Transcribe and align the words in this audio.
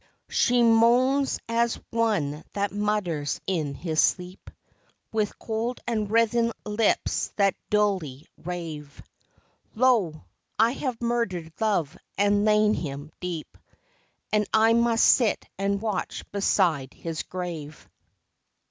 87 0.27 0.59
88 0.61 0.63
THE 0.63 0.63
NIGHT 0.63 0.71
WATCH. 0.71 0.79
She 0.79 0.79
moans 0.79 1.39
as 1.47 1.79
one 1.91 2.43
that 2.53 2.71
mutters 2.71 3.39
in 3.45 3.75
his 3.75 4.01
sleep, 4.01 4.49
With 5.13 5.37
cold 5.37 5.79
and 5.85 6.09
writhen 6.09 6.51
lips 6.65 7.31
that 7.35 7.53
dully 7.69 8.25
rave:" 8.43 8.99
Lo, 9.75 10.25
I 10.57 10.71
have 10.71 10.99
murdered 11.03 11.53
Love 11.59 11.95
and 12.17 12.45
lain 12.45 12.73
him 12.73 13.11
deep. 13.19 13.55
And 14.33 14.47
I 14.51 14.73
must 14.73 15.05
sit 15.05 15.45
and 15.59 15.79
watch 15.79 16.23
beside 16.31 16.95
his 16.95 17.21
grave." 17.21 17.87